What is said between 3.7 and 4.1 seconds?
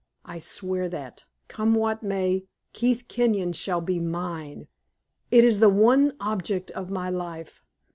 be